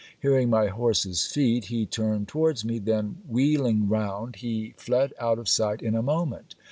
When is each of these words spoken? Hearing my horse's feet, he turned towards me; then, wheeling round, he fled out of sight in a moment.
Hearing 0.23 0.49
my 0.49 0.65
horse's 0.65 1.27
feet, 1.27 1.65
he 1.65 1.85
turned 1.85 2.27
towards 2.27 2.65
me; 2.65 2.79
then, 2.79 3.17
wheeling 3.29 3.87
round, 3.87 4.37
he 4.37 4.73
fled 4.75 5.13
out 5.19 5.37
of 5.37 5.47
sight 5.47 5.83
in 5.83 5.93
a 5.93 6.01
moment. 6.01 6.55